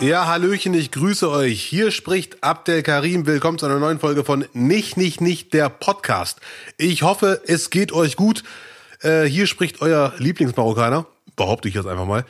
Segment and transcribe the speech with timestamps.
[0.00, 1.60] Ja, Hallöchen, ich grüße euch.
[1.62, 3.26] Hier spricht Abdel Karim.
[3.26, 6.40] Willkommen zu einer neuen Folge von Nicht, Nicht, Nicht, der Podcast.
[6.78, 8.42] Ich hoffe, es geht euch gut.
[9.02, 11.04] Äh, hier spricht euer Lieblingsmarokkaner.
[11.36, 12.24] Behaupte ich jetzt einfach mal.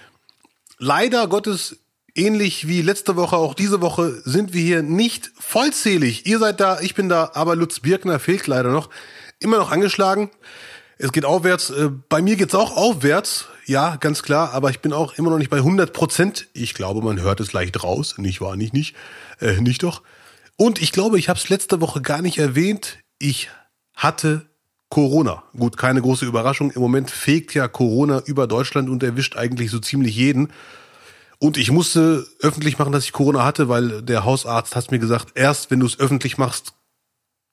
[0.78, 1.76] Leider Gottes,
[2.16, 6.26] ähnlich wie letzte Woche, auch diese Woche sind wir hier nicht vollzählig.
[6.26, 8.90] Ihr seid da, ich bin da, aber Lutz Birkner fehlt leider noch.
[9.38, 10.32] Immer noch angeschlagen.
[10.98, 11.70] Es geht aufwärts.
[11.70, 13.46] Äh, bei mir geht's auch aufwärts.
[13.66, 14.52] Ja, ganz klar.
[14.52, 16.48] Aber ich bin auch immer noch nicht bei 100 Prozent.
[16.52, 18.16] Ich glaube, man hört es leicht raus.
[18.18, 18.56] Nicht wahr?
[18.56, 18.94] Nicht, nicht.
[19.40, 20.02] Äh, nicht doch.
[20.56, 22.98] Und ich glaube, ich habe es letzte Woche gar nicht erwähnt.
[23.18, 23.48] Ich
[23.94, 24.46] hatte
[24.90, 25.44] Corona.
[25.56, 26.70] Gut, keine große Überraschung.
[26.72, 30.52] Im Moment fegt ja Corona über Deutschland und erwischt eigentlich so ziemlich jeden.
[31.38, 35.28] Und ich musste öffentlich machen, dass ich Corona hatte, weil der Hausarzt hat mir gesagt,
[35.34, 36.74] erst wenn du es öffentlich machst,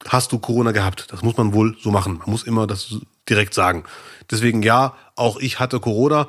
[0.05, 1.07] hast du Corona gehabt.
[1.11, 2.17] Das muss man wohl so machen.
[2.17, 2.95] Man muss immer das
[3.29, 3.83] direkt sagen.
[4.29, 6.27] Deswegen ja, auch ich hatte Corona,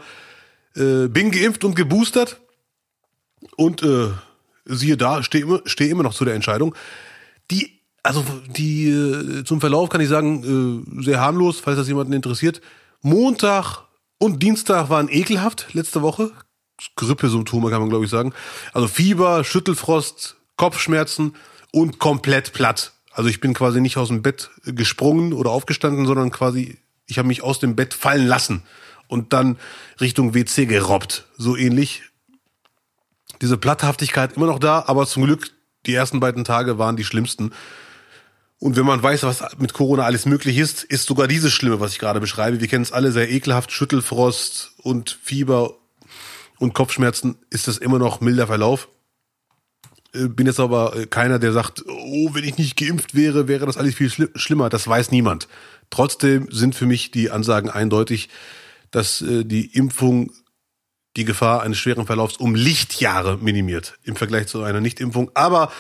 [0.75, 2.41] äh, bin geimpft und geboostert
[3.56, 4.08] und äh,
[4.64, 6.75] siehe da, stehe immer, steh immer noch zu der Entscheidung.
[7.50, 12.12] Die, also die äh, zum Verlauf kann ich sagen, äh, sehr harmlos, falls das jemanden
[12.12, 12.61] interessiert.
[13.00, 13.84] Montag
[14.19, 16.33] und Dienstag waren ekelhaft letzte Woche.
[16.97, 18.33] Grippesymptome kann man glaube ich sagen.
[18.72, 21.34] Also Fieber, Schüttelfrost, Kopfschmerzen
[21.72, 22.92] und komplett platt.
[23.12, 26.78] Also ich bin quasi nicht aus dem Bett gesprungen oder aufgestanden, sondern quasi,
[27.09, 28.62] ich habe mich aus dem Bett fallen lassen
[29.09, 29.59] und dann
[30.01, 31.27] Richtung WC gerobbt.
[31.37, 32.03] So ähnlich.
[33.41, 35.50] Diese Platthaftigkeit immer noch da, aber zum Glück,
[35.87, 37.53] die ersten beiden Tage waren die schlimmsten.
[38.61, 41.92] Und wenn man weiß, was mit Corona alles möglich ist, ist sogar dieses Schlimme, was
[41.92, 42.61] ich gerade beschreibe.
[42.61, 45.75] Wir kennen es alle sehr ekelhaft, Schüttelfrost und Fieber
[46.59, 48.89] und Kopfschmerzen, ist das immer noch milder Verlauf.
[50.14, 53.67] Äh, bin jetzt aber äh, keiner, der sagt, oh, wenn ich nicht geimpft wäre, wäre
[53.67, 54.69] das alles viel schli schlimmer.
[54.69, 55.48] Das weiß niemand.
[55.91, 58.28] Trotzdem sind für mich die Ansagen eindeutig,
[58.91, 60.33] dass äh, die Impfung
[61.17, 65.31] die Gefahr eines schweren Verlaufs um Lichtjahre minimiert im Vergleich zu einer Nichtimpfung.
[65.34, 65.72] Aber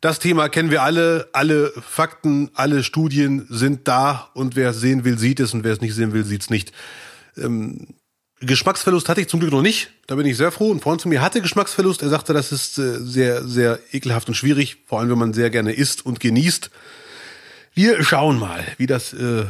[0.00, 1.28] das Thema kennen wir alle.
[1.32, 5.72] Alle Fakten, alle Studien sind da und wer es sehen will, sieht es und wer
[5.72, 6.72] es nicht sehen will, sieht es nicht.
[7.36, 7.88] Ähm,
[8.40, 9.90] Geschmacksverlust hatte ich zum Glück noch nicht.
[10.06, 10.72] Da bin ich sehr froh.
[10.72, 12.02] Ein Freund von mir hatte Geschmacksverlust.
[12.02, 15.50] Er sagte, das ist äh, sehr, sehr ekelhaft und schwierig, vor allem wenn man sehr
[15.50, 16.70] gerne isst und genießt.
[17.74, 19.44] Wir schauen mal, wie das äh,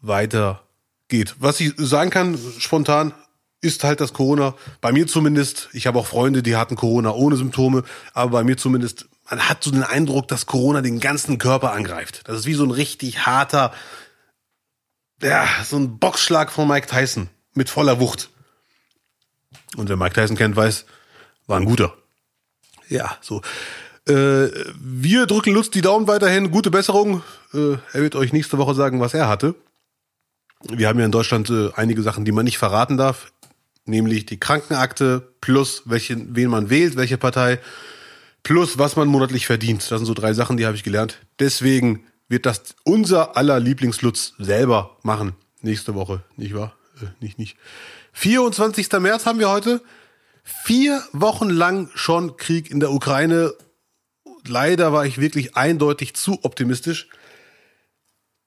[0.00, 1.34] weitergeht.
[1.38, 3.12] Was ich sagen kann, spontan,
[3.60, 4.54] ist halt das Corona.
[4.80, 7.82] Bei mir zumindest, ich habe auch Freunde, die hatten Corona ohne Symptome,
[8.12, 12.20] aber bei mir zumindest, man hat so den Eindruck, dass Corona den ganzen Körper angreift.
[12.24, 13.72] Das ist wie so ein richtig harter,
[15.20, 18.30] ja, so ein Boxschlag von Mike Tyson mit voller Wucht.
[19.76, 20.86] Und wer Mike Tyson kennt, weiß,
[21.46, 21.94] war ein guter.
[22.88, 23.42] Ja, so.
[24.08, 24.48] Äh,
[24.80, 26.50] wir drücken Lutz die Daumen weiterhin.
[26.50, 27.22] Gute Besserung.
[27.52, 29.56] Äh, er wird euch nächste Woche sagen, was er hatte.
[30.62, 33.32] Wir haben ja in Deutschland äh, einige Sachen, die man nicht verraten darf.
[33.84, 37.60] Nämlich die Krankenakte plus welche, wen man wählt, welche Partei,
[38.42, 39.82] plus was man monatlich verdient.
[39.82, 41.18] Das sind so drei Sachen, die habe ich gelernt.
[41.38, 45.34] Deswegen wird das unser aller Lieblingslutz selber machen.
[45.62, 46.74] Nächste Woche, nicht wahr?
[47.00, 47.56] Äh, nicht, nicht.
[48.18, 48.90] 24.
[48.98, 49.82] März haben wir heute.
[50.42, 53.52] Vier Wochen lang schon Krieg in der Ukraine.
[54.46, 57.08] Leider war ich wirklich eindeutig zu optimistisch.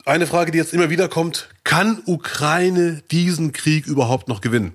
[0.05, 4.73] Eine Frage, die jetzt immer wieder kommt, kann Ukraine diesen Krieg überhaupt noch gewinnen?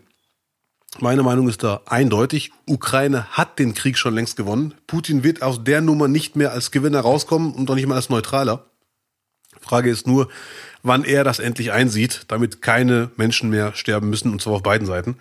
[1.01, 2.53] Meine Meinung ist da eindeutig.
[2.65, 4.75] Ukraine hat den Krieg schon längst gewonnen.
[4.87, 8.11] Putin wird aus der Nummer nicht mehr als Gewinner rauskommen und doch nicht mal als
[8.11, 8.71] Neutraler.
[9.65, 10.29] Frage ist nur,
[10.83, 14.87] wann er das endlich einsieht, damit keine Menschen mehr sterben müssen, und zwar auf beiden
[14.87, 15.17] Seiten.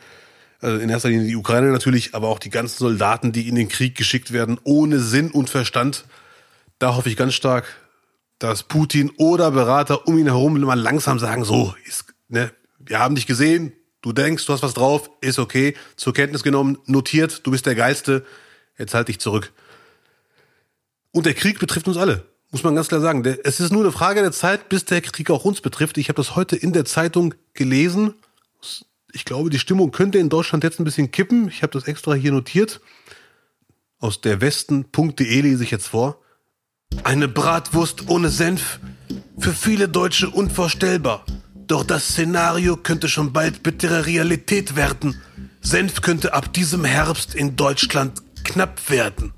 [0.61, 3.69] Also in erster Linie die Ukraine natürlich, aber auch die ganzen Soldaten, die in den
[3.69, 6.05] Krieg geschickt werden, ohne Sinn und Verstand.
[6.79, 7.65] Da hoffe ich ganz stark,
[8.39, 13.15] dass Putin oder Berater um ihn herum mal langsam sagen, so, ist, ne, wir haben
[13.15, 17.51] dich gesehen, du denkst, du hast was drauf, ist okay, zur Kenntnis genommen, notiert, du
[17.51, 18.25] bist der Geilste,
[18.77, 19.53] jetzt halt dich zurück.
[21.11, 22.25] Und der Krieg betrifft uns alle.
[22.53, 23.25] Muss man ganz klar sagen.
[23.43, 25.97] Es ist nur eine Frage der Zeit, bis der Krieg auch uns betrifft.
[25.97, 28.13] Ich habe das heute in der Zeitung gelesen.
[29.11, 31.47] Ich glaube, die Stimmung könnte in Deutschland jetzt ein bisschen kippen.
[31.47, 32.79] Ich habe das extra hier notiert.
[33.99, 36.21] Aus der Westen.de lese ich jetzt vor.
[37.03, 38.79] Eine Bratwurst ohne Senf.
[39.39, 41.25] Für viele Deutsche unvorstellbar.
[41.55, 45.19] Doch das Szenario könnte schon bald bittere Realität werden.
[45.61, 49.33] Senf könnte ab diesem Herbst in Deutschland knapp werden.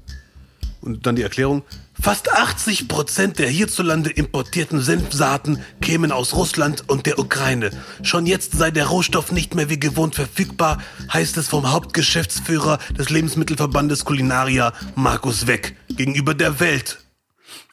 [0.81, 1.63] Und dann die Erklärung.
[2.05, 7.71] Fast 80 Prozent der hierzulande importierten Senfsaaten kämen aus Russland und der Ukraine.
[8.03, 13.09] Schon jetzt sei der Rohstoff nicht mehr wie gewohnt verfügbar, heißt es vom Hauptgeschäftsführer des
[13.09, 16.99] Lebensmittelverbandes Kulinaria, Markus Weck, gegenüber der Welt.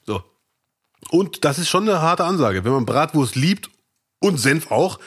[0.06, 0.22] So.
[1.10, 2.64] Und das ist schon eine harte Ansage.
[2.64, 3.68] Wenn man Bratwurst liebt
[4.18, 4.98] und Senf auch,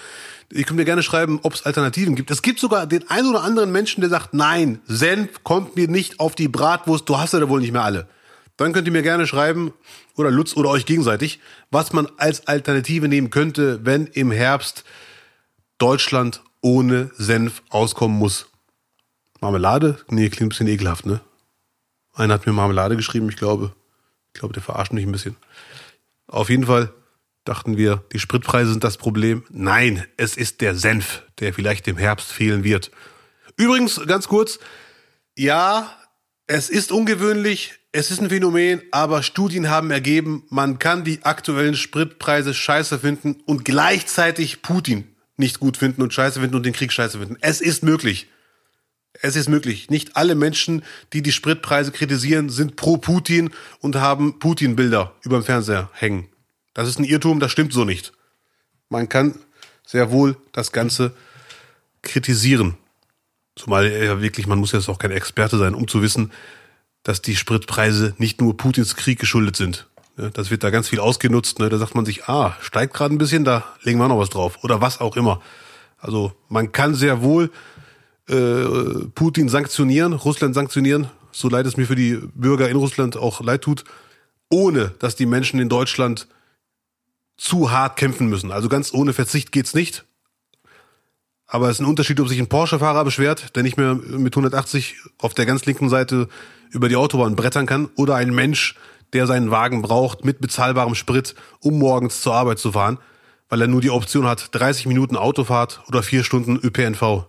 [0.53, 2.29] Ihr könnt mir gerne schreiben, ob es Alternativen gibt.
[2.29, 6.19] Es gibt sogar den einen oder anderen Menschen, der sagt, nein, Senf kommt mir nicht
[6.19, 8.07] auf die Bratwurst, du hast ja da wohl nicht mehr alle.
[8.57, 9.73] Dann könnt ihr mir gerne schreiben,
[10.15, 11.39] oder Lutz oder euch gegenseitig,
[11.71, 14.85] was man als Alternative nehmen könnte, wenn im Herbst
[15.77, 18.47] Deutschland ohne Senf auskommen muss.
[19.41, 19.99] Marmelade?
[20.09, 21.19] Nee, klingt ein bisschen ekelhaft, ne?
[22.13, 23.75] Einer hat mir Marmelade geschrieben, ich glaube.
[24.33, 25.35] Ich glaube, der verarscht mich ein bisschen.
[26.27, 26.93] Auf jeden Fall
[27.43, 29.43] dachten wir, die Spritpreise sind das Problem.
[29.49, 32.89] Nein, es ist der Senf, der vielleicht im Herbst fehlen wird.
[33.57, 34.59] Übrigens, ganz kurz,
[35.37, 35.95] ja,
[36.47, 41.75] es ist ungewöhnlich, es ist ein Phänomen, aber Studien haben ergeben, man kann die aktuellen
[41.75, 46.91] Spritpreise scheiße finden und gleichzeitig Putin nicht gut finden und scheiße finden und den Krieg
[46.91, 47.37] scheiße finden.
[47.39, 48.27] Es ist möglich.
[49.21, 49.89] Es ist möglich.
[49.89, 50.83] Nicht alle Menschen,
[51.13, 56.27] die die Spritpreise kritisieren, sind pro Putin und haben Putin-Bilder über dem Fernseher hängen.
[56.73, 58.11] Das ist ein Irrtum, das stimmt so nicht.
[58.89, 59.39] Man kann
[59.85, 61.15] sehr wohl das Ganze
[62.01, 62.75] kritisieren.
[63.55, 66.33] Zumal ja wirklich, man muss jetzt auch kein Experte sein, um zu wissen,
[67.05, 69.87] dass die Spritpreise nicht nur Putins Krieg geschuldet sind.
[70.33, 71.59] Das wird da ganz viel ausgenutzt.
[71.59, 71.69] Ne?
[71.69, 74.63] Da sagt man sich, ah, steigt gerade ein bisschen, da legen wir noch was drauf.
[74.63, 75.39] Oder was auch immer.
[75.99, 77.51] Also man kann sehr wohl
[78.27, 78.63] äh,
[79.13, 83.61] Putin sanktionieren, Russland sanktionieren, so leid es mir für die Bürger in Russland auch leid
[83.61, 83.83] tut,
[84.49, 86.27] ohne dass die Menschen in Deutschland
[87.37, 88.51] zu hart kämpfen müssen.
[88.51, 90.05] Also ganz ohne Verzicht geht's nicht.
[91.47, 94.95] Aber es ist ein Unterschied, ob sich ein Porsche-Fahrer beschwert, der nicht mehr mit 180
[95.19, 96.27] auf der ganz linken Seite
[96.71, 98.75] über die Autobahn brettern kann, oder ein Mensch,
[99.13, 102.99] der seinen Wagen braucht mit bezahlbarem Sprit, um morgens zur Arbeit zu fahren,
[103.47, 107.27] weil er nur die Option hat, 30 Minuten Autofahrt oder vier Stunden ÖPNV.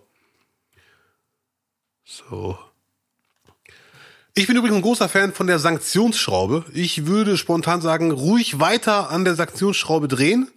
[2.04, 2.58] So.
[4.34, 6.64] Ich bin übrigens ein großer Fan von der Sanktionsschraube.
[6.72, 10.50] Ich würde spontan sagen, ruhig weiter an der Sanktionsschraube drehen.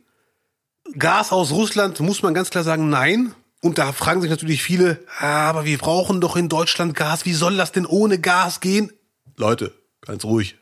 [0.98, 3.34] Gas aus Russland muss man ganz klar sagen, nein.
[3.62, 7.26] Und da fragen sich natürlich viele, ah, aber wir brauchen doch in Deutschland Gas.
[7.26, 8.92] Wie soll das denn ohne Gas gehen?
[9.36, 10.56] Leute, ganz ruhig.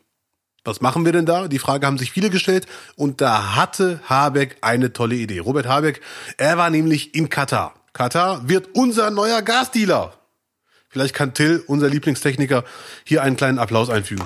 [0.63, 1.47] Was machen wir denn da?
[1.47, 5.39] Die Frage haben sich viele gestellt und da hatte Habeck eine tolle Idee.
[5.39, 6.01] Robert Habeck,
[6.37, 7.73] er war nämlich in Katar.
[7.93, 10.13] Katar wird unser neuer Gasdealer.
[10.89, 12.63] Vielleicht kann Till, unser Lieblingstechniker,
[13.03, 14.25] hier einen kleinen Applaus einfügen.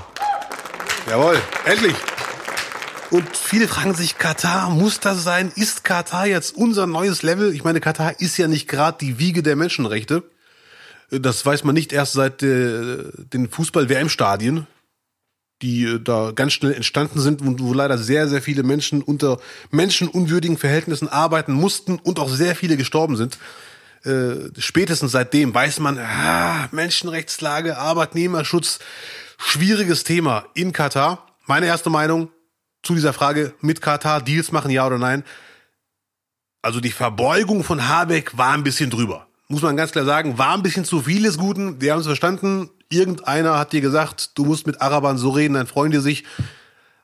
[1.07, 1.95] Jawohl, endlich.
[3.12, 5.52] Und viele fragen sich, Katar, muss das sein?
[5.54, 7.54] Ist Katar jetzt unser neues Level?
[7.54, 10.24] Ich meine, Katar ist ja nicht gerade die Wiege der Menschenrechte.
[11.10, 13.04] Das weiß man nicht erst seit äh,
[13.34, 14.66] den Fußball-WM-Stadien,
[15.62, 19.42] die äh, da ganz schnell entstanden sind und wo leider sehr, sehr viele Menschen unter
[19.72, 23.38] menschenunwürdigen Verhältnissen arbeiten mussten und auch sehr viele gestorben sind.
[24.06, 28.80] Äh, spätestens seitdem weiß man, ah, Menschenrechtslage, Arbeitnehmerschutz,
[29.38, 31.28] schwieriges Thema in Katar.
[31.46, 32.30] Meine erste Meinung,
[32.83, 35.24] zu dieser Frage mit Katar Deals machen, ja oder nein.
[36.62, 39.28] Also die Verbeugung von Habeck war ein bisschen drüber.
[39.48, 41.81] Muss man ganz klar sagen, war ein bisschen zu vieles Guten.
[41.81, 42.69] Wir haben es verstanden.
[42.89, 46.24] Irgendeiner hat dir gesagt, du musst mit Arabern so reden, dann freuen die sich.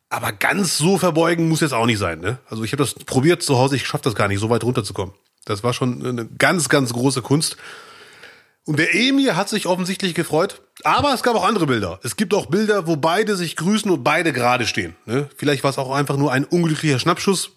[0.10, 2.20] Aber ganz so verbeugen muss jetzt auch nicht sein.
[2.20, 2.38] Ne?
[2.50, 5.14] Also ich habe das probiert zu Hause, ich schaffe das gar nicht, so weit runterzukommen.
[5.44, 7.58] Das war schon eine ganz, ganz große Kunst.
[8.66, 10.62] Und der Emir hat sich offensichtlich gefreut.
[10.84, 12.00] Aber es gab auch andere Bilder.
[12.04, 14.96] Es gibt auch Bilder, wo beide sich grüßen und beide gerade stehen.
[15.06, 15.28] Ne?
[15.36, 17.52] Vielleicht war es auch einfach nur ein unglücklicher Schnappschuss.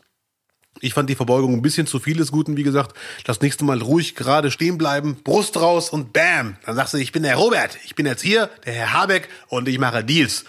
[0.81, 2.96] Ich fand die Verbeugung ein bisschen zu viel des Guten, wie gesagt.
[3.24, 6.56] Das nächste Mal ruhig gerade stehen bleiben, Brust raus und bam.
[6.65, 9.69] Dann sagst du, ich bin der Robert, ich bin jetzt hier, der Herr Habeck und
[9.69, 10.44] ich mache Deals.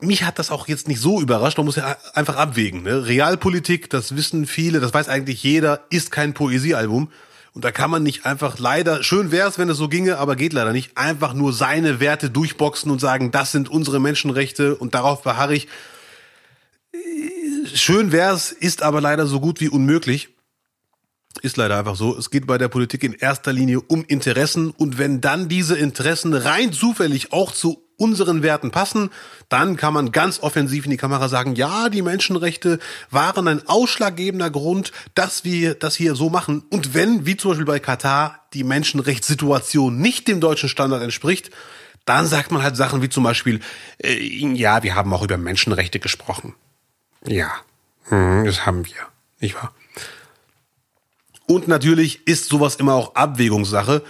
[0.00, 2.82] Mich hat das auch jetzt nicht so überrascht, man muss ja einfach abwägen.
[2.82, 3.06] Ne?
[3.06, 7.10] Realpolitik, das wissen viele, das weiß eigentlich jeder, ist kein Poesiealbum.
[7.58, 10.36] Und da kann man nicht einfach leider, schön wäre es, wenn es so ginge, aber
[10.36, 14.94] geht leider nicht, einfach nur seine Werte durchboxen und sagen, das sind unsere Menschenrechte und
[14.94, 15.66] darauf beharre ich.
[17.74, 20.28] Schön wäre es, ist aber leider so gut wie unmöglich.
[21.42, 22.16] Ist leider einfach so.
[22.16, 26.34] Es geht bei der Politik in erster Linie um Interessen und wenn dann diese Interessen
[26.34, 29.10] rein zufällig auch zu unseren Werten passen,
[29.48, 32.78] dann kann man ganz offensiv in die Kamera sagen, ja, die Menschenrechte
[33.10, 36.62] waren ein ausschlaggebender Grund, dass wir das hier so machen.
[36.70, 41.50] Und wenn, wie zum Beispiel bei Katar, die Menschenrechtssituation nicht dem deutschen Standard entspricht,
[42.04, 43.60] dann sagt man halt Sachen wie zum Beispiel,
[44.02, 46.54] äh, ja, wir haben auch über Menschenrechte gesprochen.
[47.26, 47.50] Ja,
[48.04, 48.94] hm, das haben wir,
[49.40, 49.74] nicht wahr?
[51.48, 54.02] Und natürlich ist sowas immer auch Abwägungssache.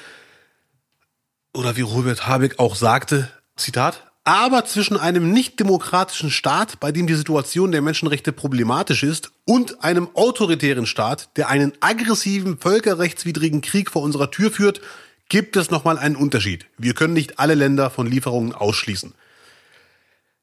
[1.55, 7.07] Oder wie Robert Habeck auch sagte, Zitat, aber zwischen einem nicht demokratischen Staat, bei dem
[7.07, 13.91] die Situation der Menschenrechte problematisch ist, und einem autoritären Staat, der einen aggressiven, völkerrechtswidrigen Krieg
[13.91, 14.83] vor unserer Tür führt,
[15.29, 16.67] gibt es nochmal einen Unterschied.
[16.77, 19.15] Wir können nicht alle Länder von Lieferungen ausschließen.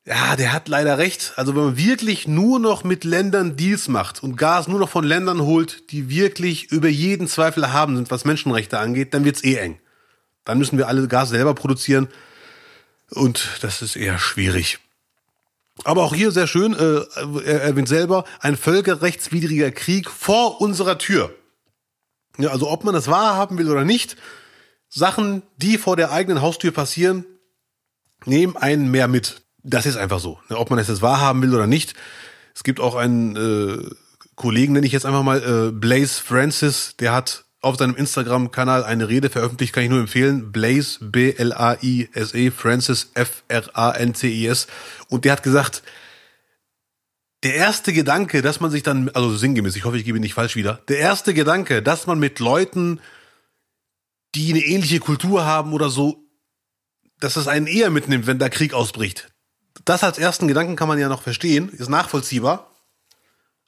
[0.08, 1.34] Ja, der hat leider recht.
[1.36, 5.04] Also wenn man wirklich nur noch mit Ländern Deals macht und Gas nur noch von
[5.04, 9.56] Ländern holt, die wirklich über jeden Zweifel haben sind, was Menschenrechte angeht, dann wird's eh
[9.56, 9.80] eng.
[10.44, 12.08] Dann müssen wir alle Gas selber produzieren
[13.10, 14.78] und das ist eher schwierig.
[15.84, 17.02] Aber auch hier sehr schön, äh,
[17.44, 21.34] er erwähnt selber, ein völkerrechtswidriger Krieg vor unserer Tür.
[22.38, 24.18] Ja, also ob man das wahrhaben will oder nicht,
[24.88, 27.26] Sachen, die vor der eigenen Haustür passieren,
[28.26, 29.45] nehmen einen mehr mit.
[29.68, 30.40] Das ist einfach so.
[30.50, 30.58] Ne?
[30.58, 31.96] Ob man das jetzt wahrhaben will oder nicht.
[32.54, 33.90] Es gibt auch einen äh,
[34.36, 39.10] Kollegen, nenne ich jetzt einfach mal, äh, Blaze Francis, der hat auf seinem Instagram-Kanal eine
[39.10, 40.52] Rede veröffentlicht, kann ich nur empfehlen.
[40.52, 44.68] Blaze, B-L-A-I-S-E, Francis, F-R-A-N-C-I-S.
[45.10, 45.82] Und der hat gesagt,
[47.44, 50.36] der erste Gedanke, dass man sich dann, also sinngemäß, ich hoffe, ich gebe ihn nicht
[50.36, 53.00] falsch wieder, der erste Gedanke, dass man mit Leuten,
[54.36, 56.24] die eine ähnliche Kultur haben oder so,
[57.20, 59.35] dass es einen eher mitnimmt, wenn da Krieg ausbricht.
[59.84, 62.72] Das als ersten Gedanken kann man ja noch verstehen, ist nachvollziehbar.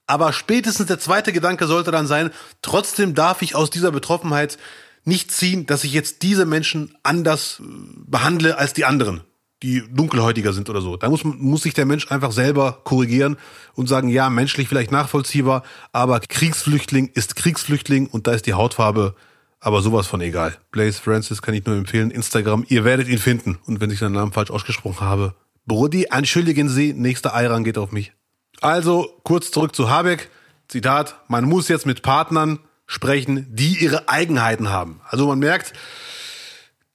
[0.07, 4.57] Aber spätestens der zweite Gedanke sollte dann sein, trotzdem darf ich aus dieser Betroffenheit
[5.03, 7.63] nicht ziehen, dass ich jetzt diese Menschen anders äh,
[8.05, 9.21] behandle als die anderen,
[9.63, 10.95] die dunkelhäutiger sind oder so.
[10.97, 13.37] Da muss, muss sich der Mensch einfach selber korrigieren
[13.73, 19.15] und sagen, ja, menschlich vielleicht nachvollziehbar, aber Kriegsflüchtling ist Kriegsflüchtling und da ist die Hautfarbe
[19.59, 20.57] aber sowas von egal.
[20.71, 22.11] Blaze Francis kann ich nur empfehlen.
[22.11, 23.57] Instagram, ihr werdet ihn finden.
[23.65, 25.33] Und wenn ich seinen Namen falsch ausgesprochen habe,
[25.67, 28.13] Brody, entschuldigen Sie, nächster Eiran geht auf mich.
[28.61, 30.29] Also kurz zurück zu Habeck.
[30.67, 35.01] Zitat, man muss jetzt mit Partnern sprechen, die ihre Eigenheiten haben.
[35.07, 35.73] Also man merkt,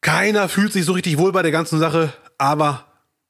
[0.00, 2.86] keiner fühlt sich so richtig wohl bei der ganzen Sache, aber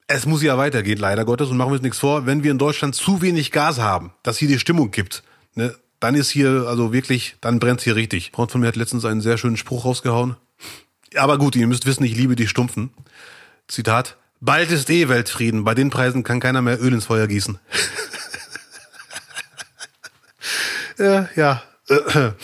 [0.06, 1.50] es muss ja weitergehen, leider Gottes.
[1.50, 4.38] Und machen wir uns nichts vor, wenn wir in Deutschland zu wenig Gas haben, dass
[4.38, 5.22] hier die Stimmung kippt,
[5.54, 8.32] ne, dann ist hier, also wirklich, dann brennt's hier richtig.
[8.34, 10.36] Freund von mir hat letztens einen sehr schönen Spruch rausgehauen.
[11.16, 12.90] Aber gut, ihr müsst wissen, ich liebe die Stumpfen.
[13.68, 17.58] Zitat, bald ist eh Weltfrieden, bei den Preisen kann keiner mehr Öl ins Feuer gießen.
[20.98, 21.62] Ja, ja.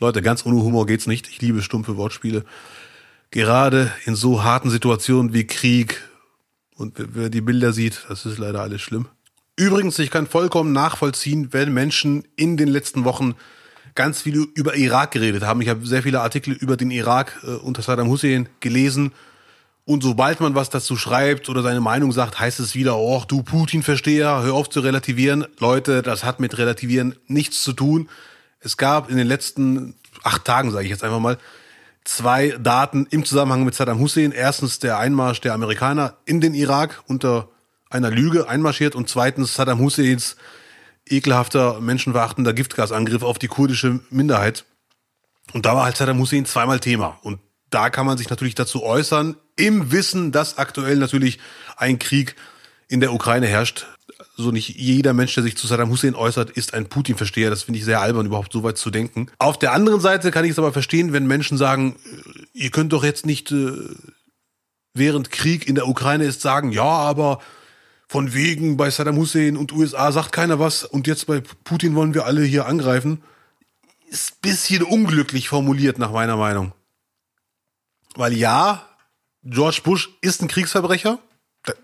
[0.00, 1.28] Leute, ganz ohne Humor geht's nicht.
[1.28, 2.44] Ich liebe stumpfe Wortspiele.
[3.30, 6.02] Gerade in so harten Situationen wie Krieg
[6.76, 9.06] und wer die Bilder sieht, das ist leider alles schlimm.
[9.56, 13.34] Übrigens, ich kann vollkommen nachvollziehen, wenn Menschen in den letzten Wochen
[13.94, 15.62] ganz viel über Irak geredet haben.
[15.62, 19.12] Ich habe sehr viele Artikel über den Irak äh, unter Saddam Hussein gelesen
[19.84, 23.42] und sobald man was dazu schreibt oder seine Meinung sagt, heißt es wieder, oh, du
[23.42, 25.44] Putin-Versteher, hör auf zu relativieren.
[25.58, 28.08] Leute, das hat mit Relativieren nichts zu tun.
[28.60, 31.36] Es gab in den letzten acht Tagen, sage ich jetzt einfach mal,
[32.04, 34.30] zwei Daten im Zusammenhang mit Saddam Hussein.
[34.30, 37.48] Erstens der Einmarsch der Amerikaner in den Irak unter
[37.90, 40.36] einer Lüge einmarschiert und zweitens Saddam Husseins
[41.08, 44.64] ekelhafter, menschenverachtender Giftgasangriff auf die kurdische Minderheit.
[45.52, 47.18] Und da war halt Saddam Hussein zweimal Thema.
[47.22, 47.40] Und
[47.72, 51.38] da kann man sich natürlich dazu äußern, im Wissen, dass aktuell natürlich
[51.76, 52.36] ein Krieg
[52.88, 53.86] in der Ukraine herrscht.
[54.36, 57.50] So nicht jeder Mensch, der sich zu Saddam Hussein äußert, ist ein Putin-Versteher.
[57.50, 59.28] Das finde ich sehr albern, überhaupt so weit zu denken.
[59.38, 61.96] Auf der anderen Seite kann ich es aber verstehen, wenn Menschen sagen,
[62.52, 63.72] ihr könnt doch jetzt nicht äh,
[64.94, 67.40] während Krieg in der Ukraine ist sagen, ja, aber
[68.08, 72.14] von wegen bei Saddam Hussein und USA sagt keiner was und jetzt bei Putin wollen
[72.14, 73.22] wir alle hier angreifen.
[74.08, 76.72] Ist bisschen unglücklich formuliert nach meiner Meinung.
[78.14, 78.86] Weil ja,
[79.44, 81.18] George Bush ist ein Kriegsverbrecher.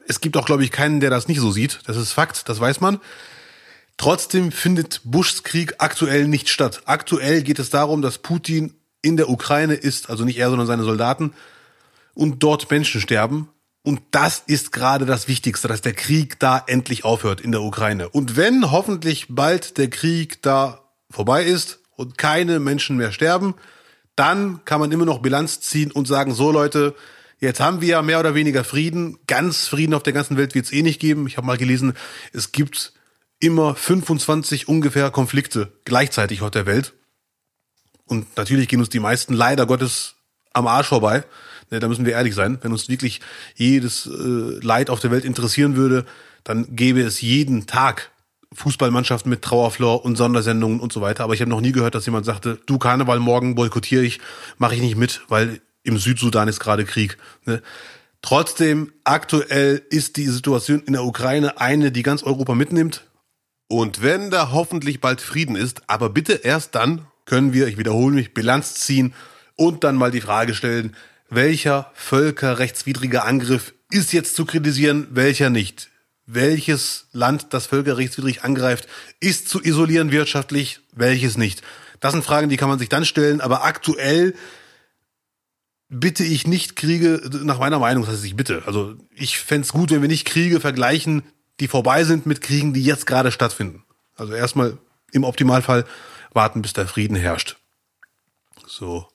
[0.07, 1.81] Es gibt auch, glaube ich, keinen, der das nicht so sieht.
[1.87, 3.01] Das ist Fakt, das weiß man.
[3.97, 6.83] Trotzdem findet Bushs Krieg aktuell nicht statt.
[6.85, 10.85] Aktuell geht es darum, dass Putin in der Ukraine ist, also nicht er, sondern seine
[10.85, 11.33] Soldaten,
[12.15, 13.49] und dort Menschen sterben.
[13.83, 18.09] Und das ist gerade das Wichtigste, dass der Krieg da endlich aufhört in der Ukraine.
[18.09, 20.81] Und wenn hoffentlich bald der Krieg da
[21.11, 23.55] vorbei ist und keine Menschen mehr sterben,
[24.19, 26.95] dann kann man immer noch Bilanz ziehen und sagen, so Leute,
[27.39, 29.19] jetzt haben wir ja mehr oder weniger Frieden.
[29.27, 31.27] Ganz Frieden auf der ganzen Welt wird es eh nicht geben.
[31.27, 31.95] Ich habe mal gelesen,
[32.33, 32.93] es gibt
[33.39, 36.95] immer 25 ungefähr Konflikte gleichzeitig auf der Welt.
[38.07, 40.17] Und natürlich gehen uns die meisten leider Gottes
[40.53, 41.25] am Arsch vorbei.
[41.71, 42.59] Da müssen wir ehrlich sein.
[42.63, 43.21] Wenn uns wirklich
[43.55, 46.07] jedes äh, Leid auf der Welt interessieren würde,
[46.43, 48.11] dann gäbe es jeden Tag
[48.55, 51.25] Fußballmannschaften mit Trauerflor und Sondersendungen und so weiter.
[51.25, 54.21] Aber ich habe noch nie gehört, dass jemand sagte, du Karneval morgen boykottiere ich,
[54.57, 57.19] mache ich nicht mit, weil im Südsudan ist gerade Krieg.
[57.45, 57.63] Ne?
[58.23, 63.05] Trotzdem, aktuell ist die Situation in der Ukraine eine, die ganz Europa mitnimmt.
[63.69, 68.15] Und wenn da hoffentlich bald Frieden ist, aber bitte erst dann können wir, ich wiederhole
[68.15, 69.15] mich, Bilanz ziehen
[69.57, 70.97] und dann mal die Frage stellen,
[71.29, 75.91] welcher völkerrechtswidrige Angriff ist jetzt zu kritisieren, welcher nicht
[76.31, 78.87] welches Land das völkerrechtswidrig angreift,
[79.19, 81.63] ist zu isolieren wirtschaftlich, welches nicht.
[82.01, 84.35] Das sind Fragen, die kann man sich dann stellen, aber aktuell
[85.89, 88.63] bitte ich nicht Kriege, nach meiner Meinung, das heißt ich bitte.
[88.67, 91.23] Also ich fände gut, wenn wir nicht Kriege vergleichen,
[91.61, 93.85] die vorbei sind mit Kriegen, die jetzt gerade stattfinden.
[94.15, 94.77] Also erstmal
[95.13, 95.87] im Optimalfall
[96.35, 97.57] warten, bis der Frieden herrscht.
[98.67, 99.09] So.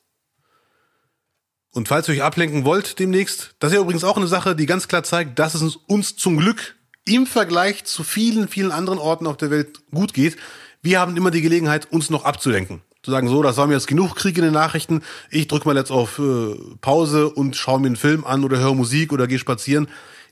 [1.70, 4.66] Und falls ihr euch ablenken wollt demnächst, das ist ja übrigens auch eine Sache, die
[4.66, 9.28] ganz klar zeigt, dass es uns zum Glück im Vergleich zu vielen, vielen anderen Orten
[9.28, 10.38] auf der Welt gut geht.
[10.82, 12.82] Wir haben immer die Gelegenheit, uns noch abzulenken.
[13.04, 15.02] Zu sagen, so, das war mir jetzt genug Krieg in den Nachrichten.
[15.30, 18.76] Ich drücke mal jetzt auf äh, Pause und schaue mir einen Film an oder höre
[18.76, 19.88] Musik oder gehe spazieren.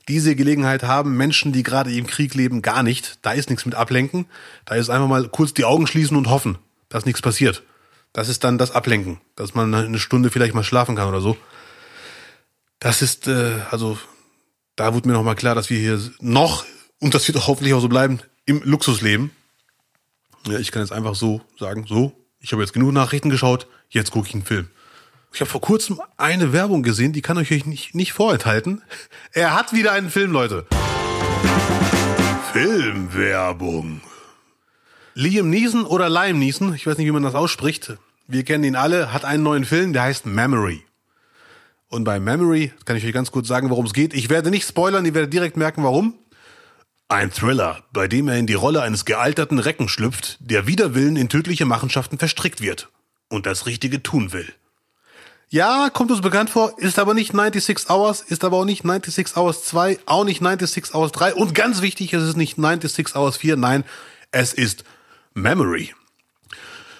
[0.08, 3.18] Diese Gelegenheit haben Menschen, die gerade im Krieg leben, gar nicht.
[3.22, 4.26] Da ist nichts mit Ablenken.
[4.64, 7.62] Da ist einfach mal kurz die Augen schließen und hoffen, dass nichts passiert.
[8.12, 11.36] Das ist dann das Ablenken, dass man eine Stunde vielleicht mal schlafen kann oder so.
[12.78, 13.98] Das ist, äh, also,
[14.76, 16.64] da wurde mir nochmal klar, dass wir hier noch,
[17.00, 19.30] und das wird auch hoffentlich auch so bleiben, im Luxus leben.
[20.46, 24.10] Ja, ich kann jetzt einfach so sagen, so, ich habe jetzt genug Nachrichten geschaut, jetzt
[24.10, 24.68] gucke ich einen Film.
[25.32, 28.82] Ich habe vor kurzem eine Werbung gesehen, die kann euch nicht, nicht vorenthalten.
[29.32, 30.66] Er hat wieder einen Film, Leute.
[32.52, 34.02] Filmwerbung.
[35.14, 37.96] Liam Neeson oder Liam Neeson, ich weiß nicht, wie man das ausspricht.
[38.26, 40.82] Wir kennen ihn alle, hat einen neuen Film, der heißt Memory.
[41.92, 44.14] Und bei Memory kann ich euch ganz kurz sagen, worum es geht.
[44.14, 46.14] Ich werde nicht spoilern, ihr werdet direkt merken, warum.
[47.08, 51.16] Ein Thriller, bei dem er in die Rolle eines gealterten Recken schlüpft, der wider Willen
[51.16, 52.88] in tödliche Machenschaften verstrickt wird
[53.28, 54.50] und das Richtige tun will.
[55.50, 59.36] Ja, kommt uns bekannt vor, ist aber nicht 96 Hours, ist aber auch nicht 96
[59.36, 63.36] Hours 2, auch nicht 96 Hours 3 und ganz wichtig, es ist nicht 96 Hours
[63.36, 63.84] 4, nein,
[64.30, 64.84] es ist
[65.34, 65.94] Memory.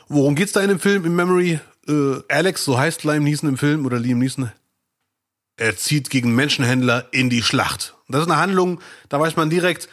[0.09, 1.61] Worum geht's da in dem Film, in Memory?
[1.89, 4.53] Äh, Alex, so heißt Liam Neeson im Film, oder Liam Neeson,
[5.57, 7.95] er zieht gegen Menschenhändler in die Schlacht.
[8.09, 9.89] Das ist eine Handlung, da weiß man direkt,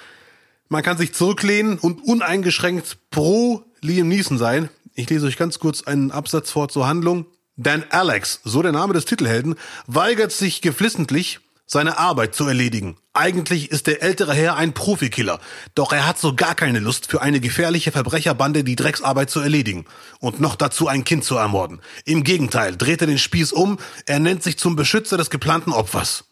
[0.67, 4.69] man kann sich zurücklehnen und uneingeschränkt pro Liam Neeson sein.
[4.93, 7.25] Ich lese euch ganz kurz einen Absatz vor zur Handlung.
[7.55, 9.55] Denn Alex, so der Name des Titelhelden,
[9.87, 11.39] weigert sich geflissentlich,
[11.71, 12.97] seine Arbeit zu erledigen.
[13.13, 15.39] Eigentlich ist der ältere Herr ein Profikiller,
[15.75, 19.85] doch er hat so gar keine Lust, für eine gefährliche Verbrecherbande die Drecksarbeit zu erledigen
[20.19, 21.79] und noch dazu ein Kind zu ermorden.
[22.05, 26.25] Im Gegenteil, dreht er den Spieß um, er nennt sich zum Beschützer des geplanten Opfers.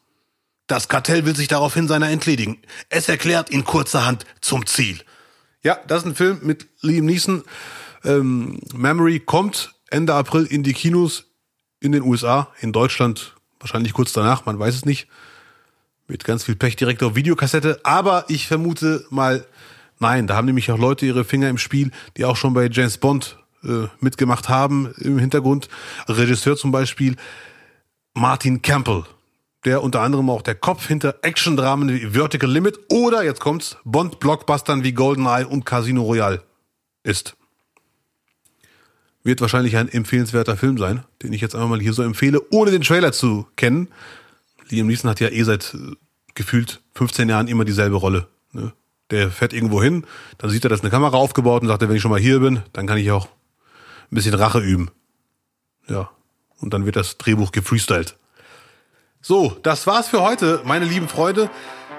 [0.65, 2.57] Das Kartell will sich daraufhin seiner entledigen.
[2.89, 4.99] Es erklärt ihn kurzerhand zum Ziel.
[5.62, 7.43] Ja, das ist ein Film mit Liam Neeson.
[8.03, 11.25] Ähm, Memory kommt Ende April in die Kinos
[11.79, 15.07] in den USA, in Deutschland wahrscheinlich kurz danach, man weiß es nicht.
[16.07, 17.81] Mit ganz viel Pech direkt auf Videokassette.
[17.83, 19.45] Aber ich vermute mal,
[19.99, 22.97] nein, da haben nämlich auch Leute ihre Finger im Spiel, die auch schon bei James
[22.97, 25.67] Bond äh, mitgemacht haben im Hintergrund.
[26.07, 27.15] Regisseur zum Beispiel
[28.13, 29.03] Martin Campbell,
[29.65, 34.83] der unter anderem auch der Kopf hinter Action-Dramen wie Vertical Limit oder, jetzt kommt's, Bond-Blockbustern
[34.83, 36.41] wie GoldenEye und Casino Royale
[37.03, 37.35] ist.
[39.23, 42.71] Wird wahrscheinlich ein empfehlenswerter Film sein, den ich jetzt einfach mal hier so empfehle, ohne
[42.71, 43.89] den Trailer zu kennen.
[44.69, 45.95] Liam Neeson hat ja eh seit äh,
[46.36, 48.27] gefühlt 15 Jahren immer dieselbe Rolle.
[48.51, 48.73] Ne?
[49.12, 50.06] Der fährt irgendwo hin,
[50.38, 52.62] dann sieht er, dass eine Kamera aufgebaut und sagt wenn ich schon mal hier bin,
[52.73, 53.27] dann kann ich auch
[54.12, 54.91] ein bisschen Rache üben.
[55.88, 56.10] Ja.
[56.60, 58.17] Und dann wird das Drehbuch gefreestylt.
[59.21, 61.49] So, das war's für heute, meine lieben Freunde.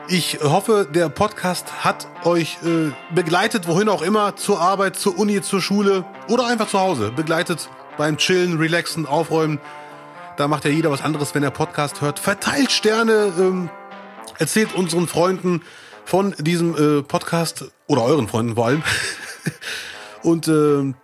[0.08, 5.42] Ich hoffe, der Podcast hat euch äh, begleitet, wohin auch immer, zur Arbeit, zur Uni,
[5.42, 7.12] zur Schule oder einfach zu Hause.
[7.14, 9.60] Begleitet beim Chillen, Relaxen, Aufräumen.
[10.38, 12.20] Da macht ja jeder was anderes, wenn er Podcast hört.
[12.20, 13.70] Verteilt Sterne, ähm,
[14.38, 15.62] erzählt unseren Freunden
[16.04, 18.84] von diesem äh, Podcast oder euren Freunden vor allem.
[20.22, 20.94] Und äh,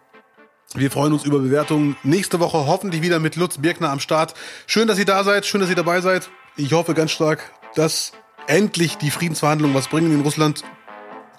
[0.76, 1.96] wir freuen uns über Bewertungen.
[2.04, 4.34] Nächste Woche hoffentlich wieder mit Lutz Birkner am Start.
[4.68, 5.46] Schön, dass ihr da seid.
[5.46, 6.30] Schön, dass ihr dabei seid.
[6.56, 8.12] Ich hoffe ganz stark, dass
[8.46, 10.62] endlich die Friedensverhandlungen was bringen in Russland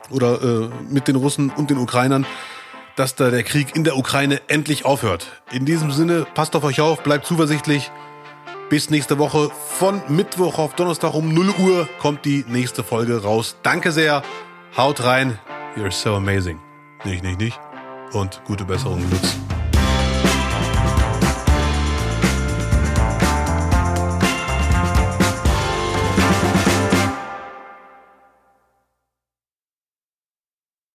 [0.10, 2.26] oder äh, mit den Russen und den Ukrainern,
[2.96, 5.28] dass da der Krieg in der Ukraine endlich aufhört.
[5.52, 7.92] In diesem Sinne, passt auf euch auf, bleibt zuversichtlich.
[8.70, 9.52] Bis nächste Woche.
[9.78, 13.58] Von Mittwoch auf Donnerstag um 0 Uhr kommt die nächste Folge raus.
[13.62, 14.24] Danke sehr.
[14.76, 15.38] Haut rein.
[15.78, 16.60] You're so amazing.
[17.04, 17.60] Nicht, nicht, nicht.
[18.14, 19.38] Und gute Besserung, Lutz.